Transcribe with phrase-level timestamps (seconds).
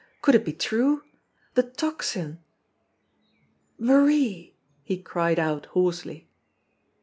[0.23, 1.03] Could it be true?
[1.53, 2.39] The Tocsin!
[3.77, 6.27] "Marie!" he cried out hoarsely.